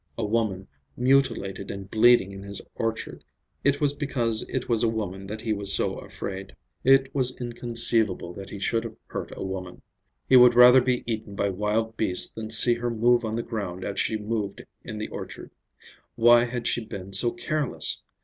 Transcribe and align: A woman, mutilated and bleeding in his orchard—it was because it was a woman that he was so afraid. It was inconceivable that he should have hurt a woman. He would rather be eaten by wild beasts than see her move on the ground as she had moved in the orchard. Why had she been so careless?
A 0.17 0.25
woman, 0.25 0.67
mutilated 0.97 1.69
and 1.69 1.87
bleeding 1.91 2.31
in 2.31 2.41
his 2.41 2.59
orchard—it 2.73 3.79
was 3.79 3.93
because 3.93 4.41
it 4.49 4.67
was 4.67 4.81
a 4.81 4.89
woman 4.89 5.27
that 5.27 5.41
he 5.41 5.53
was 5.53 5.71
so 5.75 5.93
afraid. 5.99 6.55
It 6.83 7.13
was 7.13 7.39
inconceivable 7.39 8.33
that 8.33 8.49
he 8.49 8.57
should 8.57 8.83
have 8.83 8.95
hurt 9.05 9.31
a 9.37 9.43
woman. 9.45 9.83
He 10.27 10.37
would 10.37 10.55
rather 10.55 10.81
be 10.81 11.03
eaten 11.05 11.35
by 11.35 11.49
wild 11.49 11.97
beasts 11.97 12.31
than 12.33 12.49
see 12.49 12.73
her 12.73 12.89
move 12.89 13.23
on 13.23 13.35
the 13.35 13.43
ground 13.43 13.85
as 13.85 13.99
she 13.99 14.13
had 14.13 14.25
moved 14.27 14.63
in 14.83 14.97
the 14.97 15.09
orchard. 15.09 15.51
Why 16.15 16.45
had 16.45 16.65
she 16.65 16.83
been 16.83 17.13
so 17.13 17.29
careless? 17.31 18.01